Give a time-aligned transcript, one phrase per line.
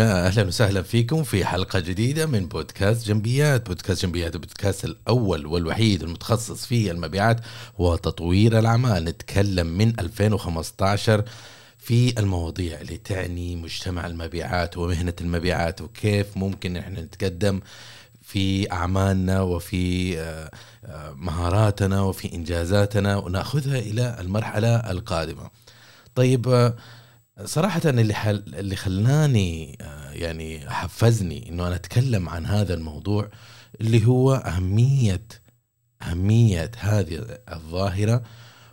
[0.00, 6.02] يا أهلا وسهلا فيكم في حلقة جديدة من بودكاست جنبيات، بودكاست جنبيات البودكاست الأول والوحيد
[6.02, 7.40] المتخصص في المبيعات
[7.78, 11.24] وتطوير الأعمال، نتكلم من 2015
[11.78, 17.60] في المواضيع اللي تعني مجتمع المبيعات ومهنة المبيعات وكيف ممكن إحنا نتقدم
[18.22, 20.50] في أعمالنا وفي آه،
[20.84, 23.16] آه، مهاراتنا وفي إنجازاتنا.
[23.16, 25.50] ونأخذها إلى المرحلة القادمة.
[26.14, 26.74] طيب آه،
[27.44, 29.78] صراحة اللي حل اللي خلاني
[30.12, 33.28] يعني حفزني إنه أنا أتكلم عن هذا الموضوع
[33.80, 35.22] اللي هو أهمية
[36.02, 38.22] أهمية هذه الظاهرة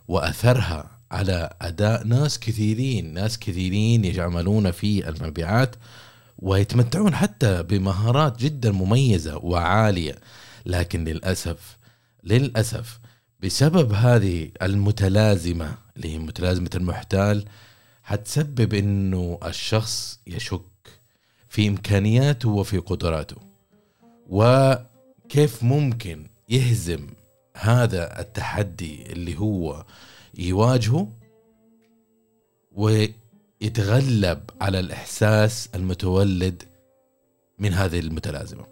[0.08, 5.75] وأثرها على أداء ناس كثيرين، ناس كثيرين يعملون في المبيعات
[6.39, 10.16] ويتمتعون حتى بمهارات جدا مميزة وعالية.
[10.66, 11.77] لكن للأسف
[12.23, 12.99] للأسف
[13.44, 17.45] بسبب هذه المتلازمة اللي هي متلازمة المحتال
[18.08, 20.61] حتسبب إنه الشخص يشك
[21.50, 23.36] في إمكانياته وفي قدراته.
[24.30, 27.08] وكيف ممكن يهزم
[27.58, 29.85] هذا التحدي اللي هو
[30.38, 31.11] يواجهه؟
[33.61, 36.63] يتغلب على الإحساس المتولد
[37.59, 38.66] من هذه المتلازمة.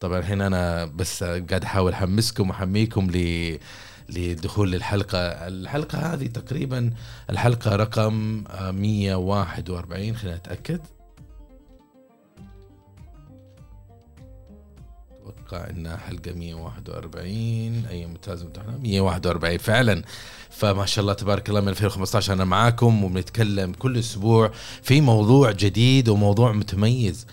[0.00, 3.58] طبعا الحين أنا بس قاعد أحاول أحمسكم وأحميكم ل
[4.08, 6.90] للدخول للحلقة الحلقة هذه تقريبا
[7.30, 10.80] الحلقة رقم 141 خلينا نتأكد.
[15.26, 18.46] أتوقع إنها حلقة 141 أي ممتاز
[18.82, 20.02] 141 فعلا.
[20.50, 26.08] فما شاء الله تبارك الله من 2015 أنا معاكم وبنتكلم كل أسبوع في موضوع جديد
[26.08, 27.26] وموضوع متميز.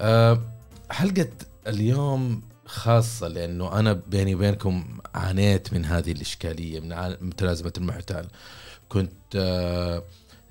[0.00, 0.42] أه
[0.90, 1.28] حلقة
[1.66, 8.26] اليوم خاصة لأنه أنا بيني وبينكم عانيت من هذه الإشكالية من متلازمة المحتال.
[8.88, 10.02] كنت أه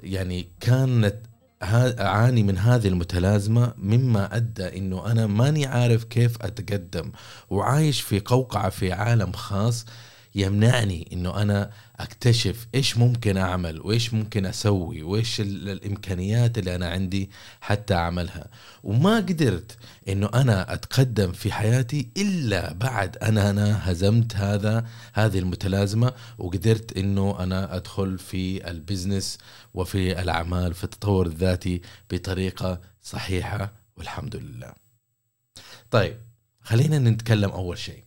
[0.03, 1.15] يعني كانت
[1.99, 7.11] أعاني من هذه المتلازمة مما أدى إنه أنا ماني عارف كيف أتقدم.
[7.49, 9.85] وعايش في قوقعة في عالم خاص
[10.35, 17.29] يمنعني إنه أنا أكتشف إيش ممكن أعمل وإيش ممكن أسوي وإيش الإمكانيات اللي أنا عندي
[17.61, 18.47] حتى أعملها
[18.83, 26.13] وما قدرت إنه أنا أتقدم في حياتي إلا بعد أنا أنا هزمت هذا هذه المتلازمة
[26.37, 29.37] وقدرت إنه أنا أدخل في البزنس
[29.73, 31.81] وفي الأعمال في التطور الذاتي
[32.11, 34.73] بطريقة صحيحة والحمد لله.
[35.91, 36.17] طيب
[36.61, 38.04] خلينا نتكلم أول شيء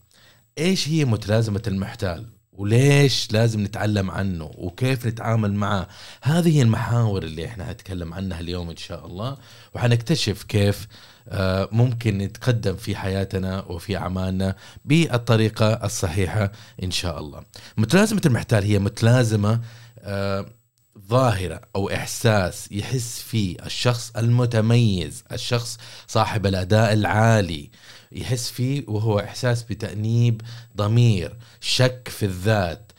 [0.59, 5.87] إيش هي متلازمة المحتال؟ وليش لازم نتعلم عنه؟ وكيف نتعامل معه؟
[6.21, 9.37] هذه هي المحاور اللي إحنا هنتكلم عنها اليوم إن شاء الله.
[9.75, 10.87] وحنكتشف كيف
[11.29, 14.55] آه، ممكن نتقدم في حياتنا وفي أعمالنا
[14.85, 16.51] بالطريقة الصحيحة
[16.83, 17.43] إن شاء الله.
[17.77, 19.61] متلازمة المحتال هي متلازمة
[19.99, 20.45] آه،
[21.07, 25.77] ظاهرة أو إحساس يحس فيه الشخص المتميز، الشخص
[26.07, 27.69] صاحب الأداء العالي،
[28.11, 30.41] يحس فيه وهو إحساس بتأنيب
[30.77, 32.91] ضمير شك في الذات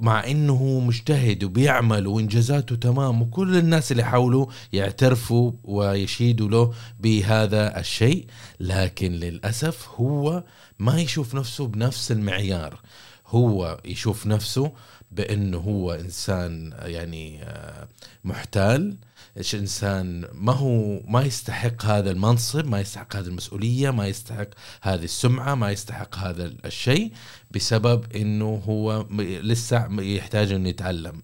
[0.00, 8.26] مع إنه مجتهد وبيعمل وإنجازاته تمام وكل الناس اللي حوله يعترفوا ويشيدوا له بهذا الشيء
[8.60, 10.44] لكن للأسف هو
[10.78, 12.80] ما يشوف نفسه بنفس المعيار.
[13.26, 14.72] هو يشوف نفسه
[15.12, 17.88] بأنه هو إنسان يعني آه،
[18.24, 18.96] محتال
[19.36, 24.48] إيش إنسان ما هو ما يستحق هذا المنصب ما يستحق هذه المسؤولية ما يستحق
[24.82, 27.12] هذه السمعة ما يستحق هذا الشيء
[27.50, 31.22] بسبب إنه هو لسه يحتاج إنه يتعلم.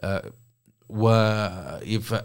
[0.00, 0.32] آه،
[0.88, 1.10] و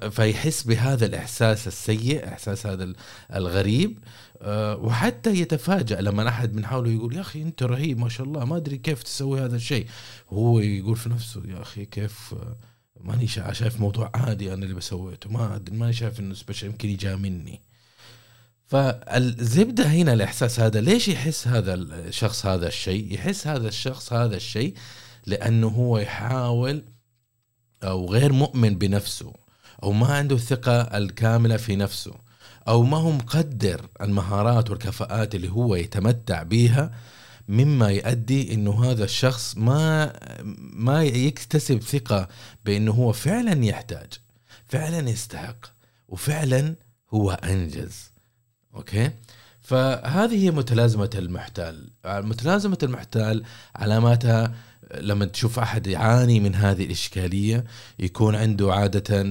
[0.10, 2.94] فيحس بهذا الإحساس السيء إحساس هذا
[3.36, 4.00] الغريب.
[4.42, 8.46] آه، وحتى يتفاجأ لما أحد من حوله يقول يا أخي أنت رهيب ما شاء الله
[8.46, 9.88] ما أدري كيف تسوي هذا الشيء.
[10.30, 12.36] هو يقول في نفسه يا أخي كيف
[13.06, 15.30] ماني شايف موضوع عادي أنا اللي بسويته.
[15.30, 17.62] ما ماني شايف إنه سبيشل يمكن يجا مني
[18.66, 24.74] فالزبدة هنا الإحساس هذا ليش يحس هذا الشخص هذا الشيء؟ يحس هذا الشخص هذا الشيء
[25.26, 26.84] لأنه هو يحاول
[27.84, 29.34] أو غير مؤمن بنفسه
[29.84, 32.14] أو ما عنده الثقة الكاملة في نفسه
[32.68, 36.92] أو ما هو مقدر المهارات والكفاءات اللي هو يتمتع بها
[37.48, 40.14] مما يؤدي إنه هذا الشخص ما
[40.74, 42.28] ما يكتسب ثقة
[42.66, 44.14] بإنه هو فعلا يحتاج
[44.68, 45.66] فعلا يستحق
[46.08, 46.76] وفعلا
[47.14, 48.12] هو أنجز.
[48.76, 49.12] أوكي؟
[49.62, 51.90] فهذه هي متلازمة المحتال.
[52.06, 53.44] متلازمة المحتال
[53.76, 54.54] علاماتها
[54.94, 57.66] لما تشوف أحد يعاني من هذه الإشكالية
[58.00, 59.24] يكون عنده عادة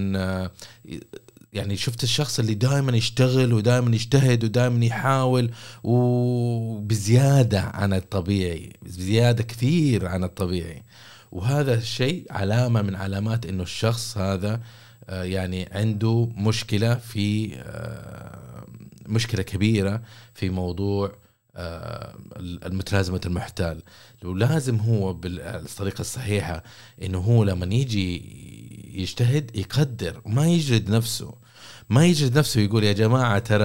[1.55, 5.51] يعني شفت الشخص اللي دائما يشتغل ودائما يجتهد ودائما يحاول
[5.85, 10.83] وبزيادة عن الطبيعي بزيادة كثير عن الطبيعي.
[11.33, 14.61] وهذا الشيء علامة من علامات إنه الشخص هذا
[15.09, 18.65] آه، يعني عنده مشكلة في آه،
[19.07, 20.03] مشكلة كبيرة
[20.35, 21.13] في موضوع
[21.57, 23.83] آه، المتلازمة المحتال.
[24.25, 26.63] ولازم هو بالطريقة الصحيحة
[27.03, 28.23] إنه هو لما يجي
[29.03, 31.44] يجتهد يقدر ما يجلد نفسه.
[31.89, 33.65] ما يجلد نفسه يقول يا جماعة ترى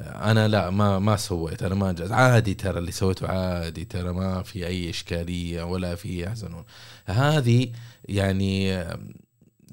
[0.00, 4.42] أنا لا ما ما سويت أنا ما جاز عادي ترى اللي سويته عادي ترى ما
[4.42, 6.64] في أي إشكالية ولا في يحزنون.
[7.06, 7.72] هذه
[8.04, 8.84] يعني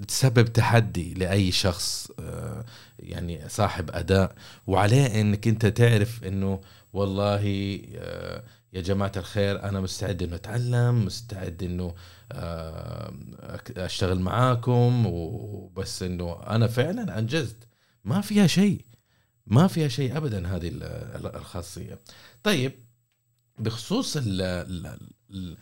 [0.07, 2.65] تسبب تحدي لأي شخص آه،
[2.99, 4.35] يعني صاحب أداء.
[4.67, 6.61] وعليه إنك أنت تعرف إنه
[6.93, 11.95] والله آه، يا جماعة الخير أنا مستعد إنه أتعلم مستعد إنه
[12.31, 13.13] آه،
[13.77, 17.67] أشتغل معاكم وبس إنه أنا فعلا أنجزت.
[18.05, 18.85] ما فيها شيء.
[19.47, 20.71] ما فيها شيء ابدا هذه
[21.35, 21.99] الخاصية.
[22.43, 22.71] طيب
[23.59, 24.97] بخصوص ال ال
[25.31, 25.57] ال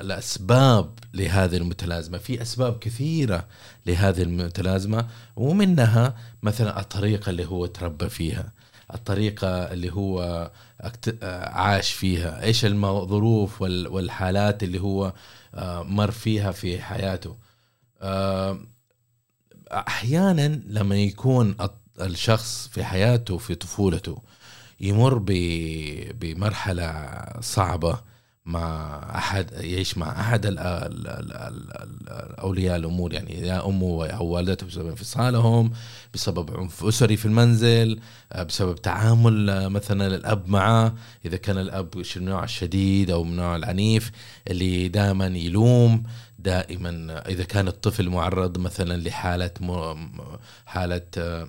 [0.00, 2.18] الأسباب لهذه المتلازمة.
[2.18, 3.48] في أسباب كثيرة
[3.86, 8.52] لهذه المتلازمة ومنها مثلا الطريقة اللي هو تربى فيها.
[8.94, 10.50] الطريقة اللي هو
[11.52, 12.42] عاش فيها.
[12.42, 15.12] إيش الظروف والحالات اللي هو
[15.54, 17.36] آه، مر فيها في حياته.
[18.02, 18.60] آه،
[19.72, 21.56] أحيانا لما يكون
[22.00, 24.22] الشخص في حياته في طفولته
[24.80, 25.18] يمر
[26.20, 28.09] بمرحلة صعبة
[28.50, 30.56] مع أحد يعيش مع أحد
[32.38, 33.12] أولياء الأمور.
[33.12, 35.72] يعني يا أمه أو والدته بسبب انفصالهم
[36.14, 38.00] بسبب عنف أسري في المنزل
[38.32, 40.94] آه، بسبب تعامل آه، مثلا الأب معه.
[41.24, 44.10] إذا كان الأب من النوع الشديد أو من النوع العنيف
[44.48, 46.02] اللي دائما يلوم
[46.38, 49.50] دائما إذا كان الطفل معرض مثلا لحالة
[50.66, 51.48] حالة آه،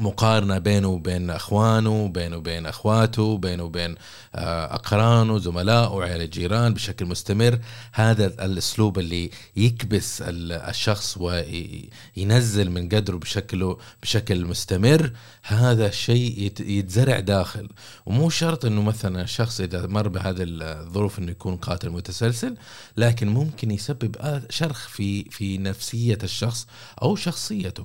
[0.00, 3.94] مقارنة بينه وبين أخوانه بينه وبين أخواته بينه وبين
[4.34, 7.58] آه، أقرانه زملائه وعيال الجيران بشكل مستمر.
[7.92, 15.12] هذا الأسلوب اللي يكبس الشخص وينزل من قدره بشكله بشكل مستمر.
[15.42, 17.68] هذا الشيء يتزرع داخل.
[18.06, 22.56] ومو شرط إنه مثلا الشخص إذا مر بهذه الظروف إنه يكون قاتل متسلسل
[22.96, 24.16] لكن ممكن يسبب
[24.50, 26.66] شرخ في في نفسية الشخص
[27.02, 27.84] أو شخصيته.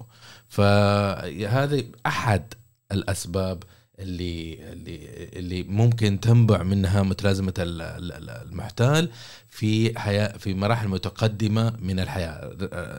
[0.53, 2.53] فهذه أحد
[2.91, 3.63] الأسباب
[3.99, 9.09] اللي اللي اللي ممكن تنبع منها متلازمة المحتال
[9.49, 12.55] في حياه في مراحل متقدمة من الحياة.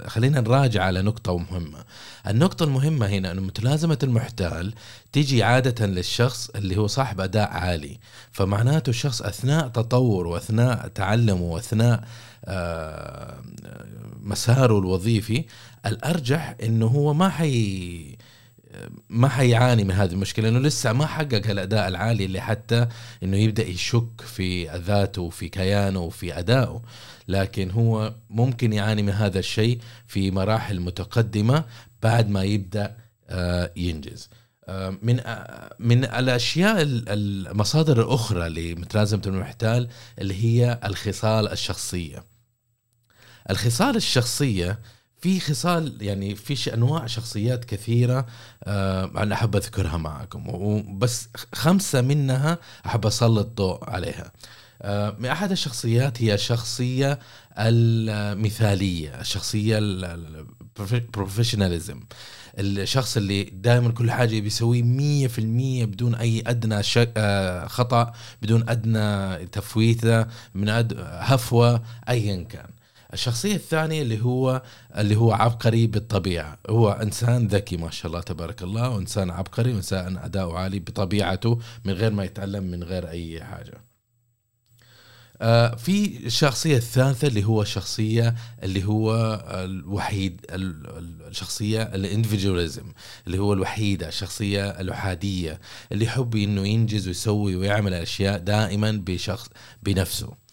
[0.06, 1.84] خلينا نراجع على نقطة مهمة.
[2.26, 4.74] النقطة المهمة هنا إنه متلازمة المحتال
[5.12, 7.98] تيجي عادة للشخص اللي هو صاحب أداء عالي.
[8.32, 12.04] فمعناته الشخص أثناء تطوره وأثناء تعلمه وأثناء
[12.44, 13.34] آه،
[14.22, 15.44] مساره الوظيفي
[15.86, 18.16] الأرجح إنه هو ما حي
[19.08, 22.86] ما حيعاني من هذه المشكلة لأنه لسه ما حقق الأداء العالي اللي حتى
[23.22, 26.82] إنه يبدأ يشك في ذاته وفي كيانه وفي أدائه.
[27.28, 31.64] لكن هو ممكن يعاني من هذا الشيء في مراحل متقدمة
[32.02, 32.96] بعد ما يبدأ
[33.28, 34.30] آه، ينجز.
[34.68, 35.20] آه، من
[35.78, 39.88] من الأشياء المصادر الأخرى لمتلازمه المحتال
[40.18, 42.24] اللي هي الخصال الشخصية.
[43.50, 44.78] الخصال الشخصية
[45.24, 48.26] في خصال يعني في أنواع شخصيات كثيرة
[48.64, 54.32] آه أنا أحب أذكرها معكم وبس خمسة منها أحب أسلط الضوء عليها.
[54.82, 57.18] آه من أحد الشخصيات هي الشخصيه
[57.58, 62.00] المثالية الشخصيه البروفيشناليزم
[62.58, 66.80] الشخص اللي دائما كل حاجة بيسويه مية في المية بدون أي أدنى
[67.16, 68.12] آه، خطأ
[68.42, 70.94] بدون أدنى تفويتة من أد...
[70.98, 72.66] هفوة ايا كان.
[73.14, 74.62] الشخصية الثانية اللي هو
[74.96, 76.58] اللي هو عبقري بالطبيعة.
[76.70, 81.92] هو إنسان ذكي ما شاء الله تبارك الله وإنسان عبقري وإنسان أداؤه عالي بطبيعته من
[81.92, 83.84] غير ما يتعلم من غير أي حاجة.
[85.42, 89.14] آه في الشخصية الثالثة اللي هو الشخصية اللي هو
[89.50, 92.92] الوحيد الشخصية الاندفجواليزم
[93.26, 95.60] اللي هو الوحيدة الشخصية الأحادية
[95.92, 99.48] اللي يحب إنه ينجز ويسوي ويعمل أشياء دائما بشخص
[99.82, 100.43] بنفسه.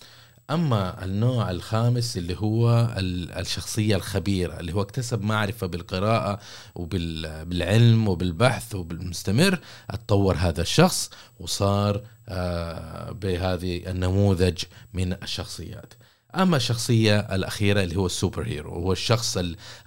[0.52, 6.40] أما النوع الخامس اللي هو الشخصية الخبيرة اللي هو اكتسب معرفة بالقراءة
[6.76, 15.94] وبالعلم وبالبحث وبالمستمر اتطور هذا الشخص وصار آه، بهذه النموذج من الشخصيات.
[16.36, 19.38] أما الشخصية الأخيرة اللي هو السوبر هيرو هو الشخص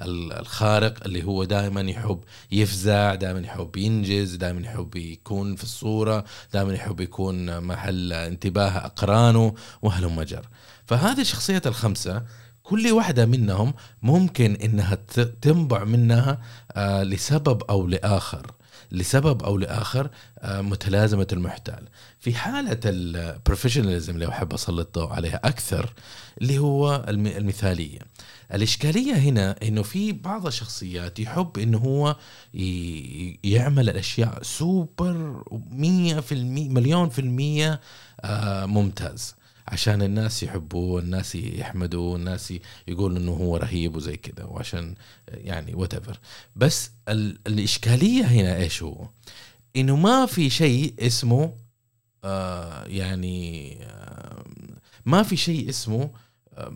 [0.01, 2.21] الخارق اللي هو دائما يحب
[2.53, 9.55] يفزع دائما يحب ينجز دائما يحب يكون في الصورة دائما يحب يكون محل انتباه أقرانه
[9.83, 10.49] وهلم جر
[10.87, 12.23] فهذه الشخصيات الخمسة
[12.63, 14.95] كل واحدة منهم ممكن إنها
[15.43, 16.39] تنبع منها
[16.73, 18.53] آه، لسبب أو لآخر.
[18.95, 21.89] لسبب أو لآخر آه، متلازمة المحتال.
[22.21, 25.93] في حالة البروفيشناليزم اللي أحب أسلط الضوء عليها أكثر
[26.43, 27.99] اللي هو المثالية.
[28.55, 32.17] الإشكالية هنا إنه في بعض الشخصيات يحب إنه هو
[33.45, 37.81] يعمل الأشياء سوبر مية في المية مليون في المية
[38.21, 39.35] آه، ممتاز.
[39.67, 42.55] عشان الناس يحبوه الناس يحمدوه الناس
[42.89, 44.95] يقولوا إنه هو رهيب وزي كذا وعشان
[45.29, 45.95] يعني وات
[46.57, 46.91] بس
[47.47, 49.09] الإشكالية هنا إيش هو؟
[49.77, 51.55] إنه ما في شيء اسمه
[52.25, 54.45] آه يعني آه
[55.07, 56.11] ما في شيء اسمه
[56.53, 56.75] آه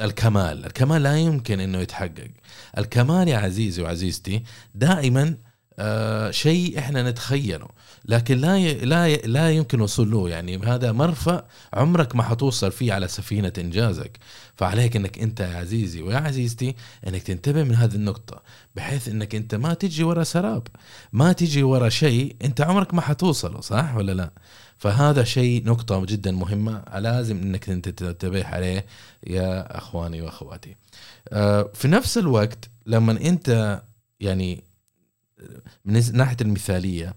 [0.00, 0.66] الكمال.
[0.66, 2.30] الكمال لا يمكن إنه يتحقق.
[2.78, 4.42] الكمال يا عزيزي وعزيزتي
[4.74, 5.36] دائما
[5.80, 7.68] آه شيء إحنا نتخيله.
[8.04, 8.74] لكن لا ي...
[8.74, 9.16] لا ي...
[9.16, 10.28] لا يمكن وصول له.
[10.28, 14.18] يعني هذا مرفأ عمرك ما حتوصل فيه على سفينة إنجازك.
[14.56, 16.74] فعليك إنك أنت يا عزيزي ويا عزيزتي
[17.08, 18.42] إنك تنتبه من هذه النقطة
[18.76, 20.66] بحيث إنك أنت ما تجي ورا سراب
[21.12, 24.30] ما تجي ورا شيء أنت عمرك ما حتوصله صح ولا لا؟
[24.78, 28.86] فهذا شيء نقطة جدا مهمة لازم إنك أنت تنتبه عليه
[29.26, 30.76] يا أخواني وأخواتي.
[31.32, 33.80] آه، في نفس الوقت لما أنت
[34.20, 34.64] يعني
[35.84, 37.14] من ناحية المثالية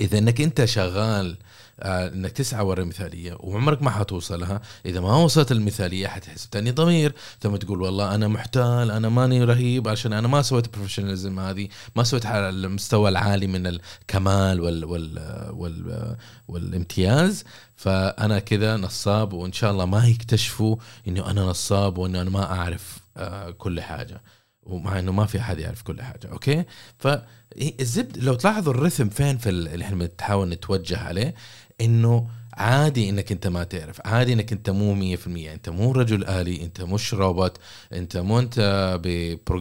[0.00, 1.36] إذا إنك أنت شغال
[1.82, 7.14] آه، إنك تسعى ورا المثالية وعمرك ما حتوصلها إذا ما وصلت المثالية حتحس بتأنيب ضمير
[7.40, 12.02] ثم تقول والله أنا محتال أنا ماني رهيب عشان أنا ما سويت professionalism هذه ما
[12.02, 15.18] سويت على المستوى العالي من الكمال وال وال
[15.52, 16.16] وال
[16.48, 17.44] والامتياز
[17.76, 20.76] فأنا كذا نصاب وإن شاء الله ما يكتشفوا
[21.08, 24.20] انه أنا نصاب وانه أنا ما أعرف آه، كل حاجة.
[24.62, 26.64] ومع إنه ما في أحد يعرف كل حاجة okay؟
[26.98, 31.34] فالزبدة لو تلاحظوا ال rhythm فين في اللي إحنا بنحاول نتوجه عليه؟
[31.80, 36.64] إنه عادي إنك أنت ما تعرف عادي إنك أنت مو 100% أنت مو رجل آلي
[36.64, 37.58] أنت مش روبوت
[37.92, 38.60] أنت مو أنت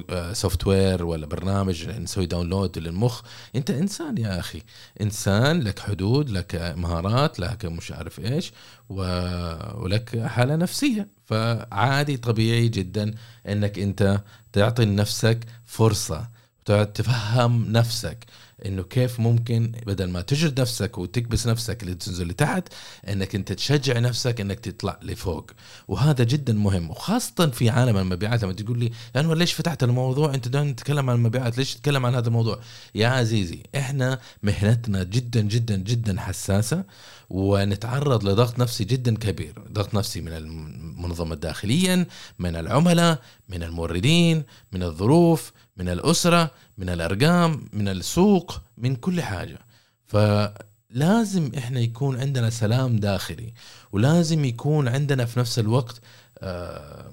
[0.10, 3.22] ب software ولا برنامج نسوي download للمخ.
[3.56, 4.62] أنت إنسان يا أخي
[5.01, 8.53] إنسان لك حدود لك مهارات لك مش عارف إيش
[8.89, 11.18] ولك حالة نفسية.
[11.29, 13.13] فعادي طبيعي جدا
[13.48, 14.21] إنك أنت
[14.53, 16.27] تعطي لنفسك فرصة
[16.65, 18.17] تفهم نفسك.
[18.66, 22.74] إنه كيف ممكن بدل ما تجرد نفسك وتكبس نفسك اللي تنزل لتحت
[23.08, 25.51] إنك أنت تشجع نفسك إنك تطلع لفوق.
[25.88, 28.44] وهذا جدا مهم وخاصه في عالم المبيعات.
[28.44, 32.16] لما تقول لي انور ليش فتحت الموضوع؟ أنت دائما تتكلم عن المبيعات ليش تتكلم عن
[32.16, 32.60] هذا الموضوع؟
[32.96, 36.84] يا عزيزي إحنا مهنتنا جدا جدا جدا حساسة
[37.30, 39.54] ونتعرض لضغط نفسي جدا كبير.
[39.72, 42.06] ضغط نفسي من المنظمه داخليا
[42.39, 49.59] من العملاء من الموردين من الظروف من الأسرة من الأرقام من السوق من كل حاجة.
[50.05, 53.53] فلازم إحنا يكون عندنا سلام داخلي
[53.91, 56.01] ولازم يكون عندنا في نفس الوقت
[56.39, 57.12] آه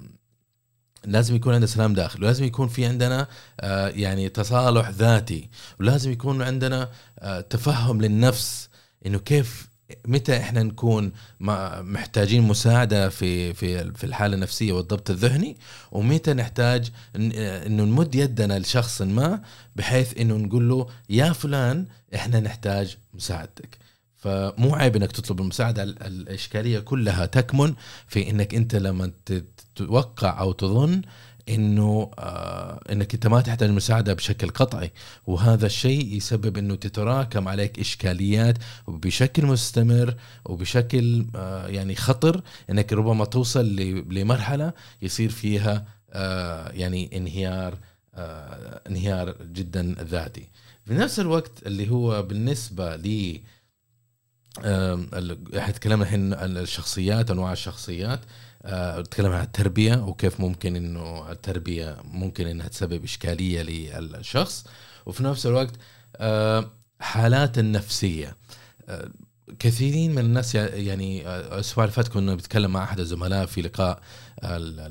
[1.05, 3.27] لازم يكون عندنا سلام داخلي ولازم يكون في عندنا
[3.59, 8.69] آه يعني تصالح ذاتي ولازم يكون عندنا آه تفهم للنفس
[9.05, 9.66] إنه كيف
[10.07, 15.57] متى إحنا نكون محتاجين مساعدة في في في الحالة النفسية والضبط الذهني؟
[15.91, 19.41] ومتى نحتاج إنه نمد يدنا لشخص ما
[19.75, 23.77] بحيث إنه نقول له يا فلان إحنا نحتاج مساعدتك.
[24.15, 27.73] فمو عيب إنك تطلب المساعدة الإشكالية كلها تكمن
[28.07, 29.11] في إنك أنت لما
[29.75, 31.01] تتوقع أو تظن
[31.49, 34.91] إنه آه إنك أنت ما تحتاج مساعدة بشكل قطعي.
[35.27, 43.25] وهذا الشيء يسبب إنه تتراكم عليك إشكاليات وبشكل مستمر وبشكل آه يعني خطر إنك ربما
[43.25, 43.75] توصل
[44.09, 47.77] لمرحلة يصير فيها آه يعني انهيار
[48.15, 50.47] آه انهيار جدا ذاتي.
[50.85, 53.39] في نفس الوقت اللي هو بالنسبة ل
[55.57, 58.19] إحنا تكلمنا الحين عن الشخصيات أنواع الشخصيات.
[58.65, 63.61] نتكلم عن التربية وكيف ممكن إنه التربية ممكن إنها تسبب إشكالية
[63.99, 64.65] للشخص.
[65.05, 65.73] وفي نفس الوقت
[66.15, 68.35] آه، حالات النفسية.
[68.89, 69.09] آه،
[69.59, 73.99] كثيرين من الناس يعني آه، الأسبوع اللي فات كنا بنتكلم مع أحد الزملاء في لقاء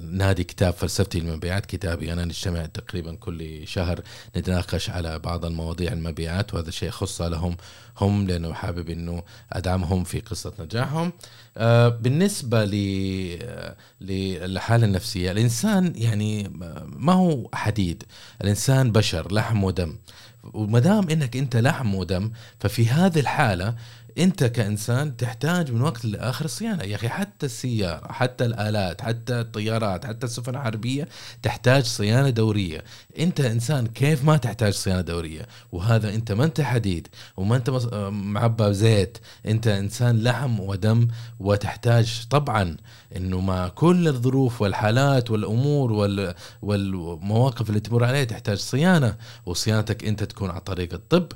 [0.01, 4.01] نادي كتاب فلسفتي المبيعات كتابي أنا نجتمع تقريبا كل شهر
[4.37, 7.57] نتناقش على بعض المواضيع المبيعات وهذا الشيء يخص لهم
[7.99, 9.23] هم لأنه حابب إنه
[9.53, 11.13] أدعمهم في قصة نجاحهم.
[11.57, 12.65] آه، بالنسبة
[14.01, 16.49] للحالة النفسية الإنسان يعني
[16.87, 18.03] ما هو حديد.
[18.43, 19.97] الإنسان بشر لحم ودم.
[20.55, 23.75] وما دام إنك أنت لحم ودم ففي هذه الحالة
[24.18, 30.06] انت كإنسان تحتاج من وقت لآخر صيانه يا أخي حتى السيارة حتى الآلات حتى الطيارات
[30.06, 31.08] حتى السفن الحربية
[31.42, 32.85] تحتاج صيانة دورية.
[33.18, 37.70] انت إنسان كيف ما تحتاج صيانة دورية؟ وهذا انت ما انت حديد وما انت
[38.11, 41.08] معبى زيت انت إنسان لحم ودم
[41.40, 42.76] وتحتاج طبعا
[43.16, 45.92] إنه مع كل الظروف والحالات والأمور
[46.62, 49.16] والمواقف اللي تمر عليها تحتاج صيانة.
[49.46, 51.32] وصيانتك انت تكون عن طريق الطب.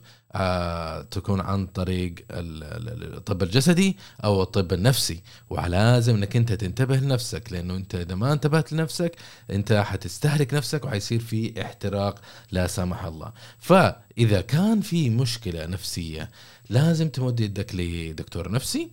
[1.10, 5.22] تكون عن طريق الطب الجسدي أو الطب النفسي.
[5.50, 9.16] ولازم إنك أنت تنتبه لنفسك لأنه أنت إذا ما انتبهت لنفسك
[9.50, 12.20] أنت حتستهلك نفسك وحيصير في احتراق
[12.52, 13.32] لا سمح الله.
[13.58, 16.30] فإذا كان في مشكلة نفسية
[16.68, 18.90] لازم تمد يدك لدكتور نفسي.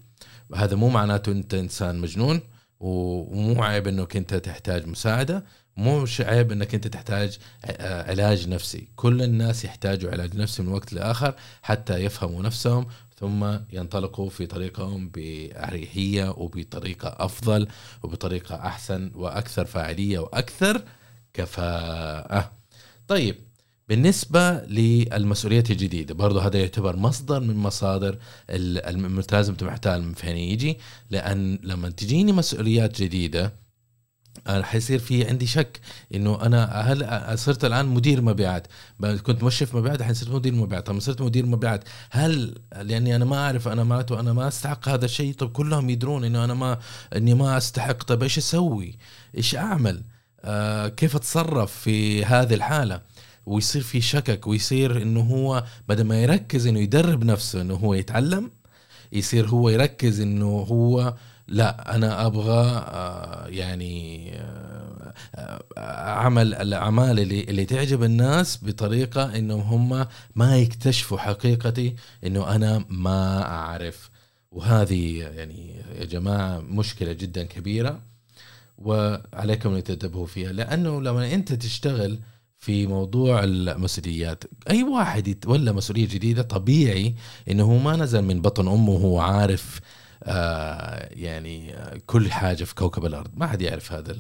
[0.56, 2.42] هذا مو معناته أنت إنسان مجنون
[2.80, 5.46] ومو عيب إنك أنت تحتاج مساعدة.
[5.78, 8.88] مو عيب إنك أنت تحتاج آه، علاج نفسي.
[8.96, 12.86] كل الناس يحتاجوا علاج نفسي من وقت لآخر حتى يفهموا نفسهم
[13.20, 17.68] ثم ينطلقوا في طريقهم بأريحية وبطريقة أفضل
[18.04, 20.82] وبطريقة أحسن وأكثر فاعلية وأكثر
[21.34, 22.52] كفاءة.
[23.08, 23.36] طيب
[23.90, 28.18] بالنسبة للمسؤوليات الجديدة برضو هذا يعتبر مصدر من مصادر
[28.50, 30.78] الملتزم محتال من فين يجي؟
[31.10, 33.67] لأن لما تجيني مسؤوليات جديدة
[34.48, 35.80] راح يصير في عندي شك
[36.16, 38.68] إنه أنا هل صرت الآن مدير مبيعات؟
[39.02, 40.88] كنت مشرف مبيعات الحين صرت مدير مبيعات.
[40.88, 45.06] طب صرت مدير مبيعات هل لأني أنا ما أعرف أنا معناته أنا ما أستحق هذا
[45.06, 46.78] الشيء؟ طب كلهم يدرون إنه أنا ما
[47.16, 48.04] إني ما أستحق.
[48.04, 48.98] طب إيش أسوي؟
[49.38, 50.04] إيش أعمل؟
[50.42, 53.02] آه كيف أتصرف في هذه الحالة؟
[53.46, 58.52] ويصير في شكك ويصير إنه هو بدل ما يركز إنه يدرب نفسه إنه هو يتعلم
[59.12, 61.14] يصير هو يركز إنه هو
[61.48, 69.62] لا أنا أبغى آه، يعني آه، آه، اعمل الأعمال اللي اللي تعجب الناس بطريقة إنهم
[69.92, 74.10] هم ما يكتشفوا حقيقتي إنه أنا ما أعرف.
[74.52, 78.02] وهذه يعني يا جماعة مشكلة جدا كبيرة
[78.78, 80.52] وعليكم ان تنتبهوا فيها.
[80.52, 82.20] لأنه لما أنت تشتغل
[82.58, 87.16] في موضوع المسؤوليات أي واحد يتولى مسؤولية جديدة طبيعي
[87.50, 89.80] إنه ما نزل من بطن أمه وهو عارف
[90.28, 93.30] آه، يعني آه، كل حاجة في كوكب الأرض.
[93.38, 94.16] ما حد يعرف هذا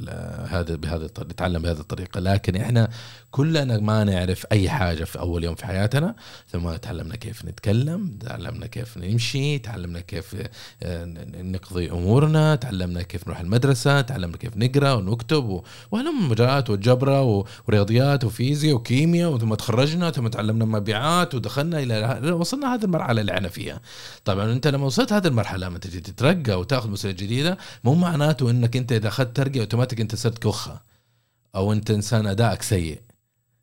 [0.50, 2.20] هذا بهذا الطريقة نتعلم بهذه الطريقة.
[2.20, 2.90] لكن إحنا
[3.32, 6.16] كلنا ما نعرف أي حاجة في أول يوم في حياتنا.
[6.52, 10.36] ثم تعلمنا كيف نتكلم تعلمنا كيف نمشي تعلمنا كيف
[10.84, 11.06] آه،
[11.42, 18.76] نقضي أمورنا تعلمنا كيف نروح المدرسة تعلمنا كيف نقرأ ونكتب وهلم مجالات وجبرة ورياضيات وفيزياء
[18.76, 23.82] وكيمياء ثم تخرجنا ثم تعلمنا مبيعات ودخلنا إلى وصلنا هذه المرحلة اللي إحنا فيها.
[24.26, 28.78] طبعا أنت لما وصلت هذه المرحلة لما تجي تترقى وتاخذ مسؤوليه جديدة مو معناته إنك
[28.78, 30.82] أنت إذا أخذت ترقية أوتوماتيك أنت صرت كخه
[31.56, 33.02] أو أنت إنسان أدائك سيء.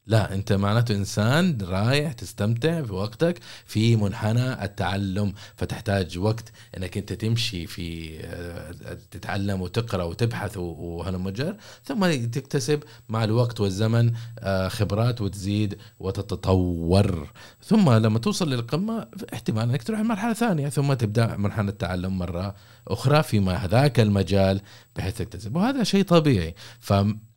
[0.06, 7.66] لا انت معناته إنسان رايح تستمتع بوقتك في منحنى التعلم فتحتاج وقت إنك أنت تمشي
[7.66, 17.28] في آه، تتعلم وتقرأ وتبحث وهالمجر ثم تكتسب مع الوقت والزمن آه، خبرات وتزيد وتتطور.
[17.62, 22.54] ثم لما توصل للقمة احتمال إنك تروح لمرحلة ثانية ثم تبدأ منحنى التعلم مرة
[22.88, 24.60] أخرى فيما هذاك المجال
[24.96, 25.56] بحيث تكتسب.
[25.56, 26.54] وهذا شيء طبيعي.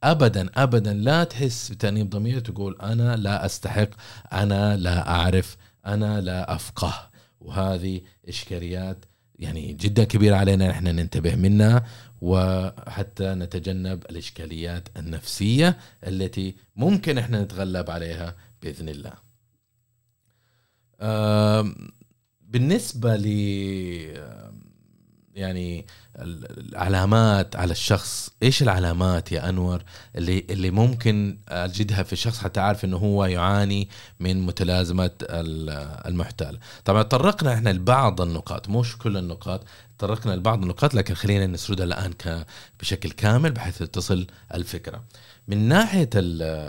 [0.01, 3.89] فابدا ابدا لا تحس بتأنيب ضمير تقول أنا لا أستحق
[4.33, 9.05] أنا لا أعرف أنا لا أفقه وهذه إشكاليات
[9.36, 11.86] يعني جدا كبيرة علينا نحن ننتبه منها
[12.21, 19.13] وحتى نتجنب الإشكاليات النفسية التي ممكن إحنا نتغلب عليها بإذن الله.
[22.41, 23.27] بالنسبة ل
[25.38, 28.30] يعني العلامات على الشخص.
[28.43, 29.84] إيش العلامات يا أنور
[30.15, 35.12] اللي اللي ممكن أجدها في الشخص حتى أعرف إنه هو يعاني من متلازمة
[36.08, 39.63] المحتال؟ طبعا تطرقنا إحنا لبعض النقاط مش كل النقاط
[39.97, 42.13] تطرقنا لبعض النقاط لكن خلينا نسردها الآن
[42.80, 45.04] بشكل كامل بحيث تصل الفكرة.
[45.47, 46.10] من ناحية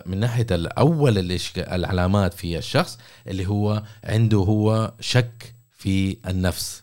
[0.06, 6.82] من ناحية الأول العلامات في الشخص اللي هو عنده هو شك في النفس.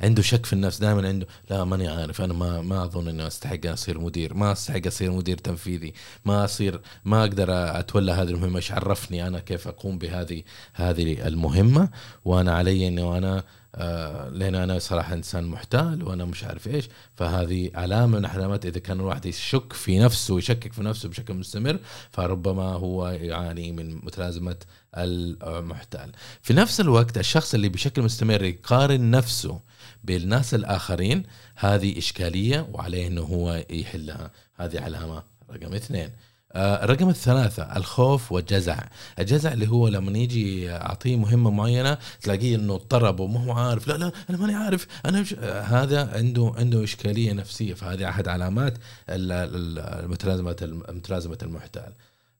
[0.00, 1.26] عنده شك في النفس دائما عنده.
[1.50, 2.20] لا ماني عارف.
[2.20, 4.34] أنا ما ما أظن إني أستحق أصير مدير.
[4.34, 5.94] ما أستحق أصير مدير تنفيذي.
[6.24, 8.56] ما اصير ما أقدر أتولى هذه المهمة.
[8.56, 10.42] إيش عرفني أنا كيف أقوم بهذه
[10.74, 11.88] هذه المهمة؟
[12.24, 13.44] وأنا علي انه أنا
[13.76, 16.88] آه لأن أنا صراحة إنسان محتال وأنا مش عارف إيش.
[17.14, 21.78] فهذه علامة من علامات إذا كان الواحد يشك في نفسه ويشكك في نفسه بشكل مستمر
[22.10, 24.56] فربما هو يعاني من متلازمة
[24.96, 26.12] المحتال.
[26.42, 29.60] في نفس الوقت الشخص اللي بشكل مستمر يقارن نفسه
[30.04, 31.22] بالناس الآخرين
[31.56, 36.10] هذه إشكالية وعليه أنه هو يحلها هذه علامة رقم اثنين.
[36.52, 38.78] آه رقم الثلاثة الخوف والجزع.
[39.18, 43.94] الجزع اللي هو لما يجي أعطيه مهمة معينة تلاقيه أنه اضطرب وما هو عارف لا
[43.94, 47.74] لا أنا ماني عارف أنا مش آه هذا عنده عنده إشكالية نفسية.
[47.74, 50.56] فهذه أحد علامات المتلازمة
[50.88, 51.92] متلازمة المحتال.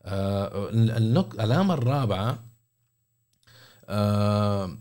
[0.05, 2.45] آه العلامة الرابعة
[3.89, 4.79] آه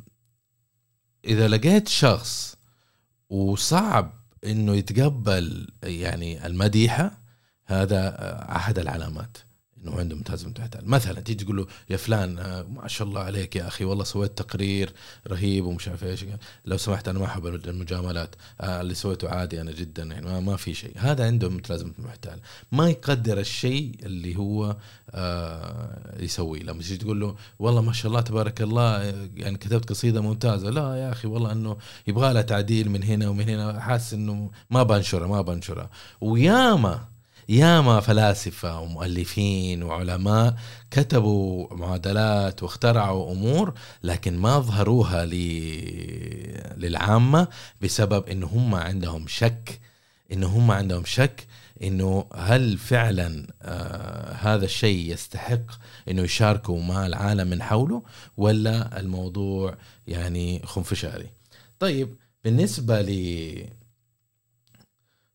[1.25, 2.52] إذا لقيت شخص
[3.33, 4.13] وصعب
[4.45, 7.11] إنه يتقبل يعني المديحة.
[7.65, 8.15] هذا
[8.55, 9.37] أحد العلامات.
[9.83, 13.55] إنه عنده ملازمه محتال مثلا تيجي تقول له يا فلان آه، ما شاء الله عليك
[13.55, 14.93] يا أخي والله سويت تقرير
[15.27, 16.25] رهيب ومش عارف إيش.
[16.65, 20.55] لو سمحت أنا ما أحب المجاملات آه اللي سويته عادي أنا جدا يعني ما, ما
[20.55, 20.91] في شيء.
[20.97, 22.39] هذا عنده متلازمه المحتال
[22.71, 24.75] ما يقدر الشيء اللي هو
[25.11, 26.63] آه يسويه.
[26.63, 29.01] لما تيجي تقول له والله ما شاء الله تبارك الله
[29.35, 30.69] يعني كتبت قصيدة ممتازة.
[30.69, 33.79] لا يا أخي والله إنه يبغى لها تعديل من هنا ومن هنا.
[33.79, 35.89] حاسس إنه ما بنشرها ما بنشرها
[36.21, 37.12] وياما
[37.49, 40.55] ياما فلاسفة ومؤلفين وعلماء
[40.91, 45.25] كتبوا معادلات واخترعوا أمور لكن ما ظهروها
[46.75, 47.47] للعامة
[47.81, 49.79] بسبب إنه هم عندهم شك
[50.31, 51.47] إنه هم عندهم شك
[51.83, 55.71] إنه هل فعلا آه هذا الشيء يستحق
[56.09, 58.03] إنه يشاركوا مع العالم من حوله
[58.37, 59.77] ولا الموضوع
[60.07, 61.29] يعني خنفشاري؟
[61.79, 63.09] طيب بالنسبة ل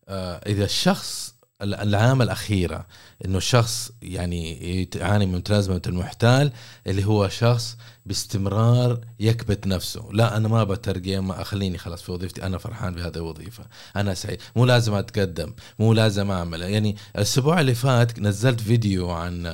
[0.08, 2.86] آه إذا الشخص العلامة الأخيرة.
[3.24, 6.52] إنه الشخص يعني يعاني من متلازمة المحتال
[6.86, 7.76] اللي هو شخص
[8.06, 10.08] باستمرار يكبت نفسه.
[10.12, 13.64] لا أنا ما بترقى ما أخليني خلاص في وظيفتي أنا فرحان بهذه الوظيفة.
[13.96, 14.40] أنا سعيد.
[14.56, 16.62] مو لازم أتقدم مو لازم أعمل.
[16.62, 19.46] يعني الأسبوع اللي فات نزلت فيديو عن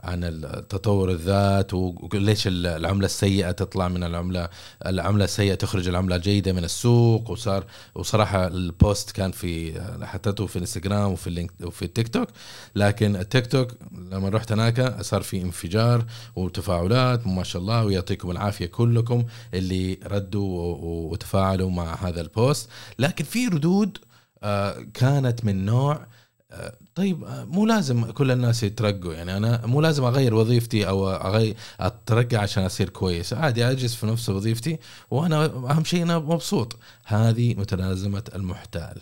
[0.00, 4.48] عن التطور الذات وليش العملة السيئة تطلع من العملة
[4.86, 7.30] العملة السيئة تخرج العملة الجيدة من السوق.
[7.30, 12.28] وصار وصراحة ال post كان في حطيته في الانستغرام وفي وفي التيك توك
[12.76, 16.04] لكن التيك توك لما رحت هناك صار في انفجار
[16.36, 19.24] وتفاعلات ما شاء الله ويعطيكم العافية كلكم
[19.54, 22.68] اللي ردوا وتفاعلوا مع هذا البوست.
[22.98, 23.98] لكن في ردود
[24.42, 26.06] آه، كانت من نوع
[26.50, 29.14] آه، طيب آه، مو لازم كل الناس يترقوا.
[29.14, 33.32] يعني أنا مو لازم أغير وظيفتي أو اغير أترقى عشان أصير كويس.
[33.32, 34.78] عادي أجلس في نفس وظيفتي
[35.10, 36.76] وأنا أهم شيء أنا مبسوط.
[37.04, 39.00] هذه متلازمة المحتال.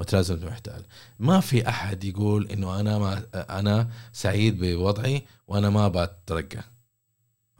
[0.00, 0.82] متلازمه المحتال
[1.18, 6.64] ما في أحد يقول إنه أنا ما أنا سعيد بوضعي وأنا ما بترقى.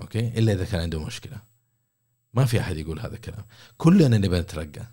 [0.01, 1.37] أوكي؟ إلا إذا كان عنده مشكلة.
[2.35, 3.45] ما في أحد يقول هذا الكلام.
[3.77, 4.87] كلنا نبي نترقى.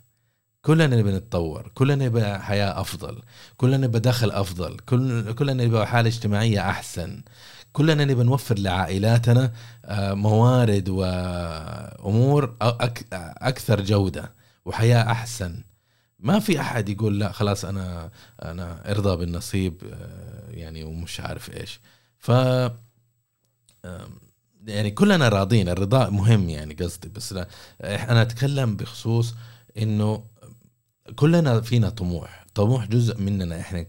[0.62, 1.72] كلنا نبي نتطور.
[1.74, 3.22] كلنا نبي حياة أفضل.
[3.58, 4.80] كلنا نبي دخل أفضل.
[4.80, 7.24] كل كلنا نبي حالة اجتماعية أحسن.
[7.74, 9.54] كلنا نبي نوفر لعائلاتنا
[9.86, 12.56] آه، موارد وامور
[13.42, 14.32] أكثر جودة
[14.66, 15.64] وحياة أحسن.
[16.20, 21.80] ما في أحد يقول لا خلاص أنا أنا ارضى بالنصيب آه، يعني ومش عارف إيش.
[22.18, 22.32] ف
[24.66, 27.48] يعني كلنا راضين الرضا مهم يعني قصدي بس لا
[27.82, 29.36] أنا أتكلم بخصوص
[29.78, 30.24] إنه
[31.16, 32.46] كلنا فينا طموح.
[32.56, 33.82] طموح جزء مننا إحنا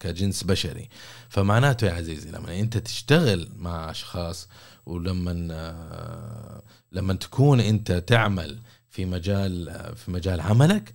[0.00, 0.88] كجنس بشري.
[1.28, 4.48] فمعناته يا عزيزي لما أنت تشتغل مع أشخاص
[4.86, 5.32] ولما
[6.92, 8.58] لما تكون أنت تعمل
[8.90, 10.92] في مجال في مجال عملك.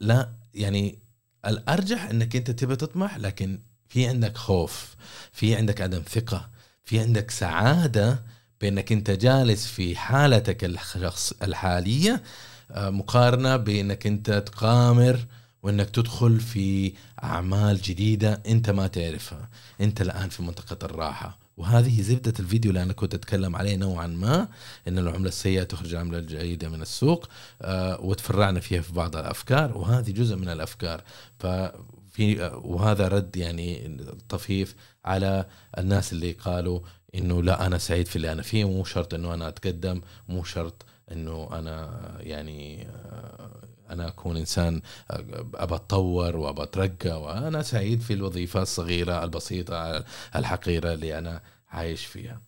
[0.00, 0.98] لا يعني
[1.46, 3.58] الأرجح إنك أنت تبى تطمح لكن
[3.88, 4.94] في عندك خوف
[5.32, 6.50] في عندك عدم ثقة
[6.84, 8.22] في عندك سعادة
[8.60, 12.22] بإنك أنت جالس في حالتك الشخص الحالية
[12.70, 15.26] آه، مقارنة بإنك أنت تقامر
[15.62, 16.92] وإنك تدخل في
[17.24, 19.48] أعمال جديدة أنت ما تعرفها.
[19.80, 21.38] أنت الآن في منطقة الراحة.
[21.60, 24.48] وهذه زبدة الفيديو اللي أنا كنت أتكلم عليه نوعا ما
[24.88, 27.28] أن العملة السيئة تخرج العملة الجيدة من السوق
[27.62, 31.02] آه وتفرعنا فيها في بعض الأفكار وهذه جزء من الأفكار.
[31.38, 33.96] ففي آه وهذا رد يعني
[34.28, 35.46] طفيف على
[35.78, 36.80] الناس اللي قالوا
[37.14, 40.84] إنه لا أنا سعيد في اللي أنا فيه مو شرط إنه أنا أتقدم مو شرط
[41.12, 43.50] إنه أنا يعني آه،
[43.90, 50.04] أنا أكون إنسان أبى أتطور وأبى أترقى وأنا سعيد في الوظيفة الصغيرة البسيطة
[50.36, 52.42] الحقيرة اللي أنا عايش فيها.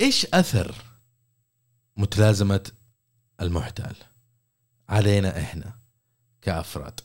[0.00, 0.74] إيش أثر
[1.96, 2.70] متلازمة
[3.40, 3.96] المحتال
[4.88, 5.72] علينا إحنا
[6.42, 7.00] كأفراد؟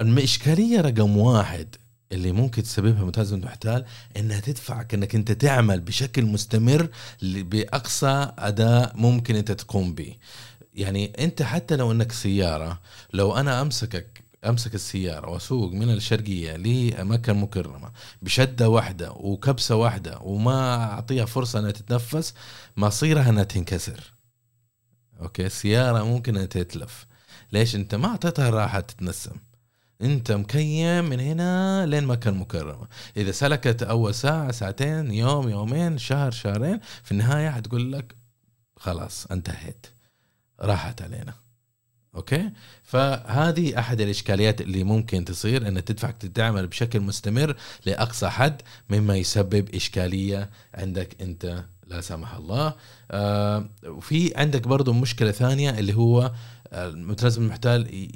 [0.00, 1.76] الإشكالية رقم واحد
[2.12, 3.84] اللي ممكن تسببها متلازمة المحتال
[4.16, 6.88] إنها تدفعك إنك أنت تعمل بشكل مستمر
[7.22, 10.16] بأقصى أداء ممكن أنت تقوم به.
[10.74, 12.80] يعني أنت حتى لو إنك سيارة
[13.12, 17.90] لو أنا أمسكك أمسك السيارة وأسوق من الشرقية لمكة المكرمة
[18.22, 22.34] بشدة واحدة وكبسة واحدة وما أعطيها فرصة إنها تتنفس
[22.76, 24.12] مصيرها إنها تنكسر.
[25.20, 27.06] أوكي؟ السيارة ممكن إنها تتلف.
[27.52, 29.36] ليش؟ أنت ما أعطيتها راحة تتنسم.
[30.02, 32.86] انت مكيم من هنا لين مكة المكرمة.
[33.16, 38.14] إذا سلكت أول ساعة ساعتين يوم يومين شهر شهرين في النهاية حتقول لك
[38.76, 39.86] خلاص انتهيت.
[40.60, 41.34] راحت علينا.
[42.14, 42.50] أوكي؟
[42.82, 47.56] فهذه أحد الإشكاليات اللي ممكن تصير ان تدفعك تعمل بشكل مستمر
[47.86, 52.74] لأقصى حد مما يسبب إشكالية عندك أنت لا سمح الله.
[53.10, 56.32] آه وفي عندك برضو مشكلة ثانية اللي هو
[56.72, 58.08] المتلازم المحتال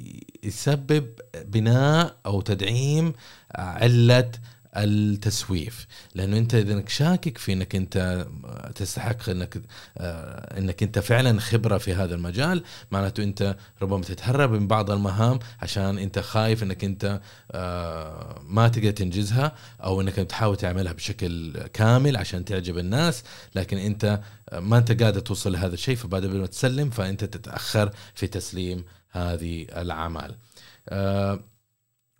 [0.43, 1.07] يسبب
[1.45, 3.13] بناء أو تدعيم
[3.55, 4.31] علة
[4.77, 5.87] التسويف.
[6.15, 8.27] لأنه أنت إذا شاكك في إنك أنت
[8.75, 9.61] تستحق إنك
[9.97, 15.39] آه، إنك أنت فعلا خبرة في هذا المجال معناته أنت ربما تتهرب من بعض المهام
[15.61, 19.51] عشان أنت خايف إنك أنت آه، ما تقدر تنجزها
[19.83, 23.23] أو إنك تحاول تعملها بشكل كامل عشان تعجب الناس
[23.55, 24.19] لكن أنت
[24.53, 30.35] ما أنت قادر توصل لهذا الشيء فبعد ما تسلم فأنت تتأخر في تسليم هذه الأعمال.
[30.89, 31.39] آه،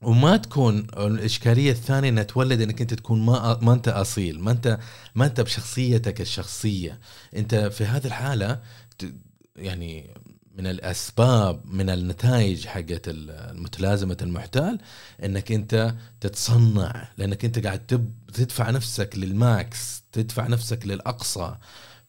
[0.06, 4.80] وما تكون الإشكالية الثانية إنها تولد إنك أنت تكون ما ما أنت أصيل ما انت
[5.16, 7.00] ما أنت بشخصيتك الشخصية.
[7.36, 8.60] أنت في هذه الحالة
[9.56, 10.14] يعني
[10.58, 14.80] من الأسباب من النتائج حقت المتلازمة المحتال
[15.24, 17.80] إنك أنت تتصنع لأنك أنت قاعد
[18.34, 21.56] تدفع نفسك للماكس تدفع نفسك للأقصى.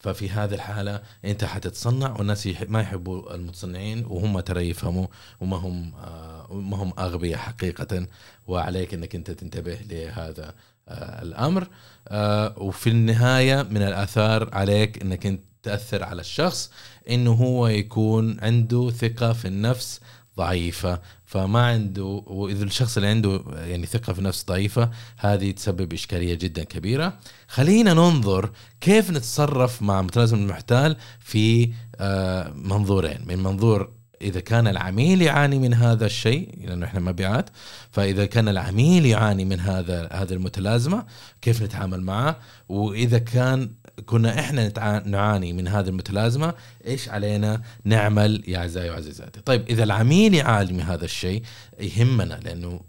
[0.05, 5.07] ففي هذه الحالة أنت حتتصنع والناس ما يحبوا المتصنعين وهم ترى يفهموا
[5.41, 8.07] وما هم آه ما هم أغبياء حقيقة
[8.47, 10.55] وعليك أنك أنت تنتبه لهذا
[10.89, 11.69] آه الأمر.
[12.09, 16.71] آه وفي النهاية من الآثار عليك أنك أنت تأثر على الشخص
[17.11, 20.01] أنه هو يكون عنده ثقة في النفس
[20.37, 26.35] ضعيفة فما عنده وإذا الشخص اللي عنده يعني ثقة في نفس ضعيفة هذه تسبب إشكالية
[26.35, 27.19] جدا كبيرة.
[27.49, 33.19] خلينا ننظر كيف نتصرف مع متلازم المحتال في آه، منظورين.
[33.27, 33.91] من منظور
[34.23, 37.51] إذا كان العميل يعاني من هذا الشيء لأنه إحنا مبيعات
[37.91, 41.05] فإذا كان العميل يعاني من هذا هذه المتلازمة
[41.43, 42.37] كيف نتعامل معه؟
[42.69, 43.71] وإذا كان
[44.07, 46.55] كنا إحنا نعاني من هذه المتلازمة
[46.87, 51.43] إيش علينا؟ نعمل يا اعزائي وعزيزاتي طيب إذا العميل من هذا الشيء
[51.81, 52.81] يهمنا لأنه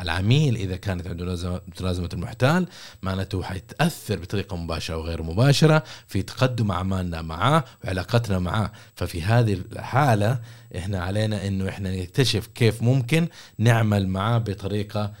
[0.00, 2.66] العميل إذا كانت عنده متلازمة المحتال
[3.02, 8.72] معناته حيتأثر بطريقة مباشرة وغير مباشرة في تقدم أعمالنا معاه وعلاقتنا معاه.
[8.94, 10.40] ففي هذه الحالة
[10.76, 15.12] إحنا علينا إنه إحنا نكتشف كيف ممكن نعمل معاه بطريقة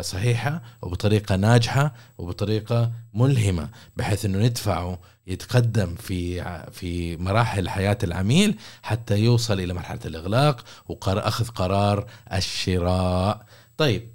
[0.00, 9.18] صحيحة وبطريقة ناجحة وبطريقة ملهمة بحيث إنه ندفعه يتقدم في في مراحل حياة العميل حتى
[9.18, 13.46] يوصل إلى مرحلة الإغلاق واخذ قرار الشراء.
[13.76, 14.10] طيب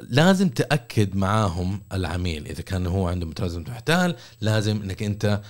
[0.00, 5.40] لازم تأكد معاهم العميل إذا كان هو عنده متلازمه محتال لازم إنك أنت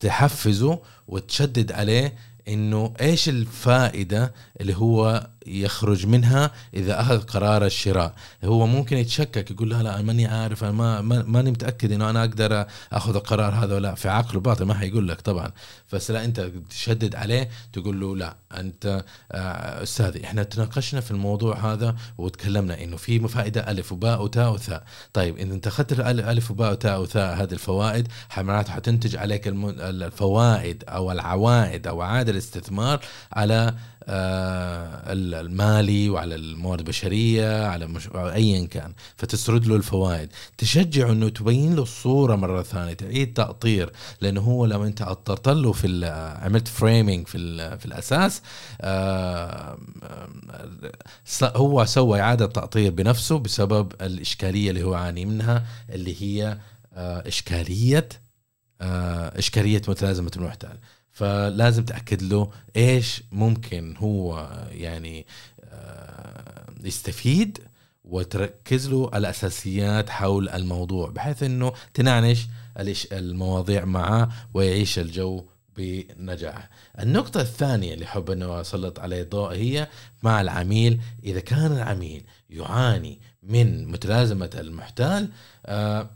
[0.00, 2.14] تحفزه وتشدد عليه
[2.48, 8.14] إنه إيش الفائدة اللي هو يخرج منها إذا أخذ قرار الشراء.
[8.44, 12.66] هو ممكن يتشكك يقول لا لا ماني عارف أنا ما ماني متأكد إنه أنا أقدر
[12.92, 15.52] أخذ القرار هذا ولا في عقله باطل ما حيقول لك طبعا.
[15.92, 21.72] بس لا أنت تشدد عليه تقول له لا أنت آه، استاذي إحنا تناقشنا في الموضوع
[21.72, 24.84] هذا وتكلمنا إنه في فائدة ألف وباء وتاء وثاء.
[25.12, 28.08] طيب إذا أنت أخذت ألف وباء وتاء وثاء هذه الفوائد
[28.38, 33.00] معناته حتنتج عليك الفوائد أو العوائد أو عائد الاستثمار
[33.32, 33.74] على
[34.10, 38.08] المالي وعلى الموارد البشرية على مش...
[38.14, 38.92] ايا كان.
[39.16, 40.28] فتسرد له الفوائد.
[40.58, 43.92] تشجعه أنه تبين له الصورة مرة ثانية تعيد تأطير.
[44.20, 46.06] لأنه هو لما أنت أطرت له في
[46.42, 47.38] عملت فريمينج في
[47.78, 48.42] في الأساس
[48.80, 49.78] آه،
[51.42, 56.58] هو سوى إعادة تأطير بنفسه بسبب الإشكالية اللي هو يعاني منها اللي هي
[56.94, 58.08] آه، إشكالية
[58.80, 60.78] إشكالية متلازمة المحتال.
[61.18, 65.26] فلازم تأكد له إيش ممكن هو يعني
[65.64, 67.58] آه، يستفيد
[68.04, 72.46] وتركز له الأساسيات حول الموضوع بحيث إنه تنعنش
[73.12, 75.44] المواضيع معه ويعيش الجو
[75.76, 76.68] بنجاح.
[76.98, 79.88] النقطة الثانية اللي حب أنه أسلط عليه الضوء هي
[80.22, 81.00] مع العميل.
[81.24, 85.28] إذا كان العميل يعاني من متلازمة المحتال
[85.66, 86.10] آه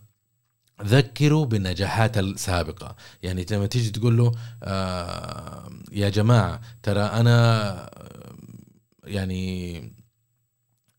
[0.85, 2.97] ذكروا بالنجاحات السابقة.
[3.23, 7.91] يعني لما تيجي تقول له آه يا جماعة ترى أنا
[9.05, 9.75] يعني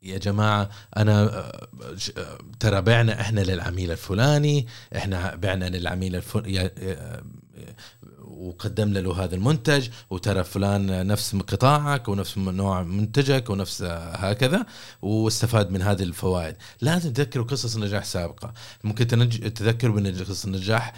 [0.04, 6.70] يا جماعة أنا آه، ترى بعنا إحنا للعميل الفلاني إحنا بعنا للعميل الفلاني
[8.48, 13.82] وقدمنا له هذا المنتج وترى فلان نفس قطاعك ونفس نوع منتجك ونفس
[14.26, 14.66] هكذا
[15.02, 16.56] واستفاد من هذه الفوائد.
[16.82, 18.54] لازم تذكروا قصص نجاح سابقة.
[18.84, 19.08] ممكن
[19.54, 20.94] تذكروا بقصص النجاح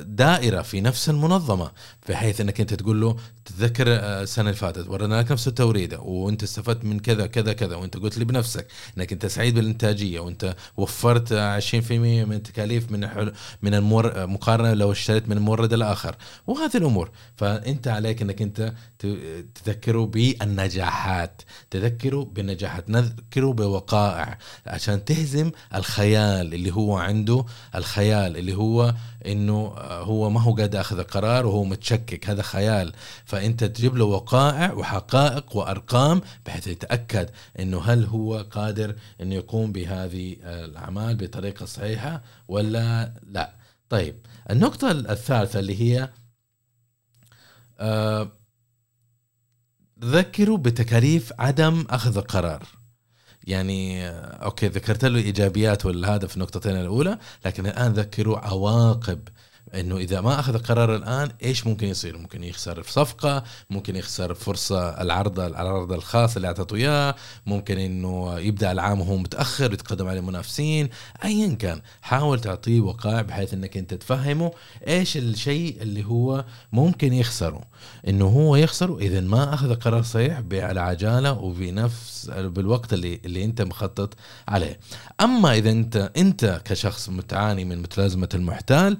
[0.00, 1.70] دائرة في نفس المنظمة
[2.08, 6.42] بحيث إنك أنت تقول له تتذكر آه، السنة اللي فاتت ورينا لك نفس التوريده وأنت
[6.42, 8.66] استفدت من كذا كذا كذا وأنت قلت لي بنفسك
[8.98, 13.08] إنك أنت سعيد بالإنتاجية وأنت وفرت 20% من التكاليف من
[13.62, 16.16] من المور مقارنة لو اشتريت من المورد الآخر.
[16.46, 17.10] وهذه الأمور.
[17.36, 18.72] فأنت عليك إنك أنت
[19.64, 28.94] تذكره بالنجاحات تذكره بالنجاحات نذكره بوقائع عشان تهزم الخيال اللي هو عنده الخيال اللي هو
[29.36, 32.30] إنه هو ما هو قادر ياخذ قرار وهو متشكك.
[32.30, 32.92] هذا خيال.
[33.24, 40.36] فأنت تجيب له وقائع وحقائق وأرقام بحيث يتأكد إنه هل هو قادر إنه يقوم بهذه
[40.42, 43.54] الأعمال بطريقة صحيحة ولا لا.
[43.88, 44.16] طيب
[44.50, 46.08] النقطة الثالثة اللي هي
[47.78, 48.28] آه
[50.04, 52.62] ذكروا بتكاليف عدم أخذ القرار.
[53.46, 59.28] يعني أوكي ذكرت له إيجابيات والهدف في النقطتين الأولى لكن الآن ذكروا عواقب
[59.74, 64.34] إنه إذا ما أخذ القرار الآن إيش ممكن يصير؟ ممكن يخسر في صفقة، ممكن يخسر
[64.34, 67.14] فرصة العرض العرض الخاص اللي أعطته إياه،
[67.46, 70.88] ممكن إنه يبدأ العام وهو متأخر يتقدم على المنافسين،
[71.24, 74.52] ايا كان حاول تعطيه وقائع بحيث إنك أنت تفهمه
[74.88, 77.62] إيش الشيء اللي هو ممكن يخسره،
[78.08, 83.62] إنه هو يخسره إذا ما أخذ قرار صحيح على عجاله وبنفس بالوقت اللي اللي أنت
[83.62, 84.14] مخطط
[84.48, 84.78] عليه.
[85.20, 88.98] أما إذا أنت أنت كشخص متعاني من متلازمة المحتال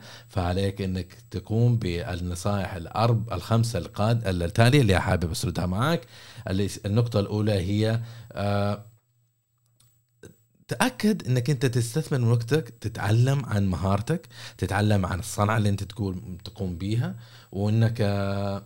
[0.56, 6.00] فعليك إنك تقوم بالنصائح الارب الخمسة القاد التالية اللي حابب أسردها معك
[6.86, 8.00] النقطة الأولى هي
[8.32, 8.84] آه
[10.68, 16.38] تأكد إنك أنت تستثمر من وقتك تتعلم عن مهارتك تتعلم عن الصنعة اللي أنت تقول
[16.44, 17.16] تقوم بيها
[17.52, 18.64] وإنك آه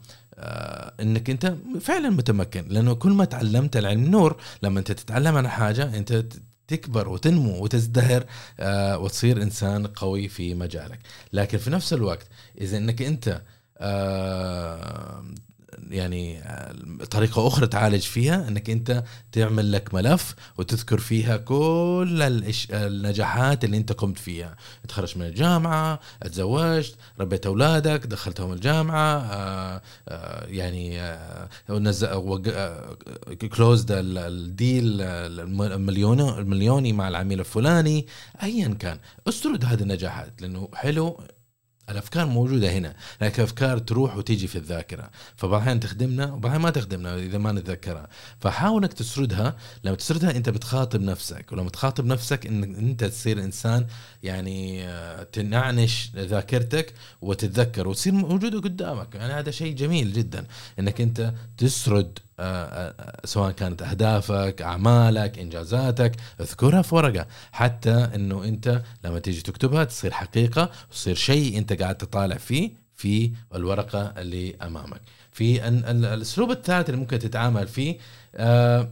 [1.00, 2.64] إنك أنت فعلا متمكن.
[2.68, 6.24] لأنه كل ما تعلمت العلم نور لما أنت تتعلم عن حاجة أنت
[6.70, 8.24] تكبر وتنمو وتزدهر
[8.61, 10.98] آه وتصير إنسان قوي في مجالك.
[11.33, 12.26] لكن في نفس الوقت
[12.61, 13.42] إذا إنك أنت
[13.78, 15.24] آه
[15.90, 16.42] يعني
[17.10, 23.92] طريقة أخرى تعالج فيها أنك أنت تعمل لك ملف وتذكر فيها كل النجاحات اللي أنت
[23.92, 24.56] قمت فيها.
[24.88, 31.00] تخرجت من الجامعة تزوجت ربيت أولادك دخلتهم الجامعة آه، آه، يعني
[33.52, 38.06] كلوزد آه، الديل المليوني مع العميل الفلاني
[38.42, 38.98] أيا كان.
[39.28, 41.20] استرد هذه النجاحات لأنه حلو
[41.90, 45.11] الأفكار موجودة هنا لكن أفكار تروح وتيجي في الذاكرة.
[45.37, 48.09] فبعض الاحيان تخدمنا وبعض ما تخدمنا إذا ما نتذكرها.
[48.40, 49.57] فحاول إنك تسردها.
[49.85, 53.87] لما تسردها أنت بتخاطب نفسك ولما تخاطب نفسك إن أنت تصير إنسان
[54.22, 59.14] يعني آه، تنعنش ذاكرتك وتتذكر وتصير موجودة قدامك.
[59.14, 60.46] يعني هذا شيء جميل جدا
[60.79, 62.18] إنك أنت تسرد
[63.24, 67.26] سواء كانت أهدافك أعمالك إنجازاتك اذكرها في ورقة.
[67.53, 73.33] حتى إنه أنت لما تيجي تكتبها تصير حقيقة وتصير شيء أنت قاعد تطالع فيه في
[73.55, 75.00] الورقة اللي أمامك.
[75.33, 77.98] في الأسلوب الثالث اللي ممكن تتعامل فيه
[78.35, 78.88] آه، آه،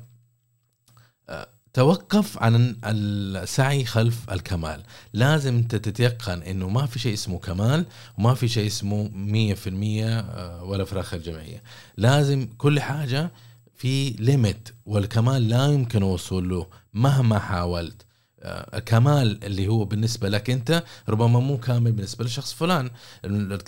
[1.74, 4.82] توقف عن السعي خلف الكمال.
[5.12, 7.86] لازم انت تتيقن إنه ما في شيء اسمه كمال
[8.18, 11.62] وما في شيء اسمه 100% آه، ولا فراخ الجمعية.
[11.96, 13.30] لازم كل حاجة
[13.76, 18.02] في ليميت والكمال لا يمكن الوصول له مهما حاولت.
[18.40, 22.90] آه، الكمال اللي هو بالنسبة لك أنت ربما مو كامل بالنسبة لشخص فلان.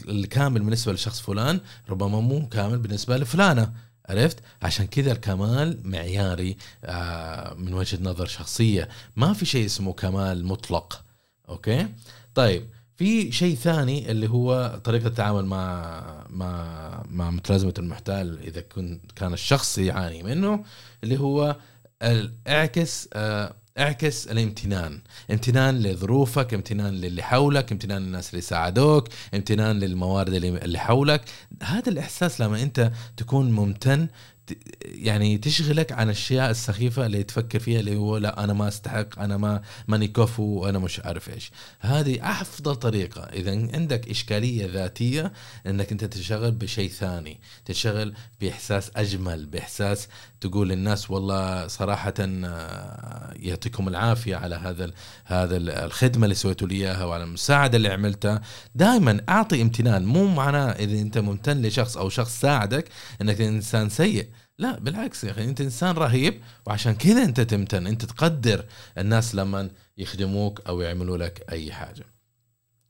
[0.09, 1.61] الكامل بالنسبة لشخص فلان
[1.91, 3.73] ربما مو كامل بالنسبة لفلانة.
[4.11, 8.89] عرفت؟ عشان كذا الكمال معياري آه، من وجهة نظر شخصية.
[9.17, 11.05] ما في شيء اسمه كمال مطلق
[11.49, 11.89] أوكي؟
[12.35, 19.13] طيب في شيء ثاني اللي هو طريقة التعامل مع مع مع متلازمة المحتال إذا كنت
[19.13, 20.65] كان الشخص يعاني منه
[21.05, 21.57] اللي هو
[22.49, 25.01] اعكس آه، اعكس الامتنان.
[25.31, 31.25] امتنان لظروفك امتنان للي حولك امتنان للناس اللي ساعدوك امتنان للموارد اللي حولك.
[31.63, 34.09] هذا الإحساس لما أنت تكون ممتن
[34.85, 39.37] يعني تشغلك عن الأشياء السخيفة اللي تفكر فيها اللي هو لا أنا ما أستحق أنا
[39.37, 41.51] ما ماني كفو وأنا مش عارف إيش.
[41.81, 43.23] هذه أفضل طريقة.
[43.23, 45.33] إذا عندك إشكالية ذاتية
[45.67, 47.41] إنك أنت تشتغل بشيء ثاني.
[47.65, 50.09] تشتغل بإحساس أجمل بإحساس
[50.41, 54.91] تقول للناس والله صراحة آه، يعطيكم العافية على هذا
[55.25, 58.41] هذا الخدمة اللي سويتوا لي إياها وعلى المساعدة اللي عملتها.
[58.75, 60.05] دائما أعطي امتنان.
[60.05, 62.89] مو معناه إذا أنت ممتن لشخص أو شخص ساعدك
[63.23, 64.27] إنك إنسان سيء.
[64.61, 68.65] لا بالعكس يا أخي أنت إنسان رهيب وعشان كذا أنت تمتن أنت تقدر
[68.99, 72.05] الناس لما يخدموك أو يعملوا لك أي حاجة.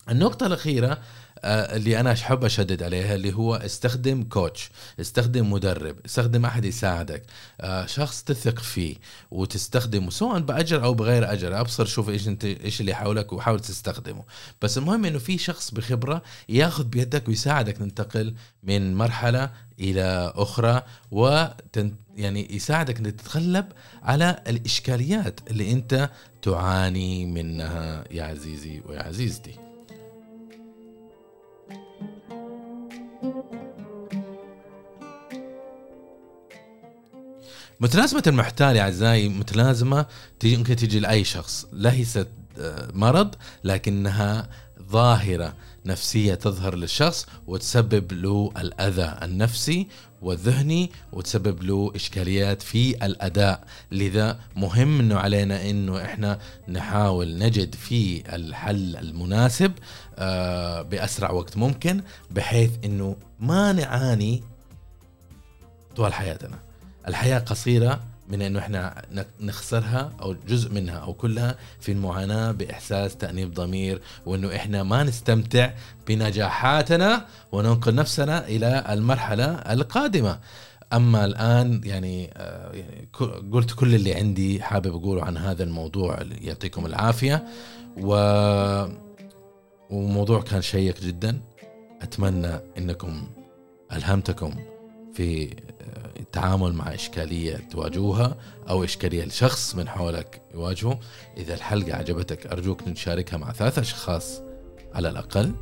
[0.08, 0.98] النقطة الأخيرة
[1.44, 7.22] اللي أنا أحب أشدد عليها اللي هو استخدم كوتش استخدم مدرب استخدم أحد يساعدك
[7.60, 8.96] آه، شخص تثق فيه
[9.30, 14.24] وتستخدمه سواء بأجر أو بغير أجر أبصر شوف إيش أنت إيش اللي حولك وحاول تستخدمه.
[14.62, 21.46] بس المهم إنه في شخص بخبرة ياخذ بيدك ويساعدك تنتقل من مرحلة إلى أخرى و
[22.16, 23.66] يعني يساعدك إنك تتغلب
[24.02, 26.10] على الإشكاليات اللي أنت
[26.42, 29.69] تعاني منها يا عزيزي ويا عزيزتي.
[37.80, 40.06] متلازمة المحتال يا أعزائي متلازمة
[40.40, 41.66] تيجي ممكن تيجي لأي شخص.
[41.72, 44.48] ليست آه، مرض لكنها
[44.90, 45.54] ظاهرة
[45.86, 49.88] نفسية تظهر للشخص وتسبب له الأذى النفسي
[50.22, 53.64] والذهني وتسبب له إشكاليات في الأداء.
[53.92, 59.72] لذا مهم أنه علينا أنه إحنا نحاول نجد في الحل المناسب
[60.18, 64.42] آه، بأسرع وقت ممكن بحيث أنه ما نعاني
[65.96, 66.58] طوال حياتنا.
[67.08, 69.02] الحياة قصيرة من إنه إحنا
[69.40, 75.70] نخسرها أو جزء منها أو كلها في المعاناة بإحساس تأنيب ضمير وإنه إحنا ما نستمتع
[76.08, 80.38] بنجاحاتنا وننقل نفسنا إلى المرحلة القادمة.
[80.92, 83.08] أما الآن يعني, آه، يعني
[83.52, 87.44] قلت كل اللي عندي حابب أقوله عن هذا الموضوع يعطيكم العافية.
[88.00, 88.14] و
[89.90, 91.40] وموضوع كان شيق جدا.
[92.02, 93.22] أتمنى إنكم
[93.92, 94.54] ألهمتكم
[95.20, 95.50] في
[96.20, 98.36] التعامل مع إشكالية تواجهها
[98.68, 100.98] أو إشكالية لشخص من حولك يواجهه.
[101.36, 104.40] إذا الحلقة عجبتك أرجوك نشاركها مع ثلاث أشخاص
[104.94, 105.52] على الأقل.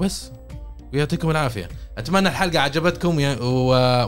[0.00, 0.30] بس
[0.92, 1.68] ويعطيكم العافية.
[1.98, 3.18] أتمنى الحلقة عجبتكم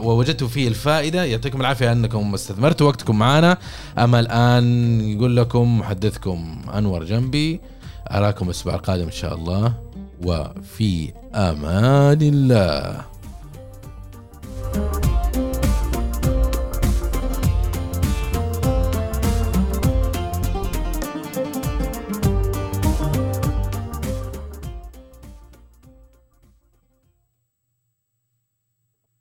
[0.05, 1.23] ووجدتوا فيه الفائدة.
[1.23, 3.57] يعطيكم العافية أنكم استثمرتوا وقتكم معنا.
[3.97, 7.61] أما الآن يقول لكم محدثكم أنور جنبي.
[8.11, 9.73] أراكم الأسبوع القادم إن شاء الله.
[10.23, 13.14] وفي أمان الله.
[14.75, 15.04] Thank you.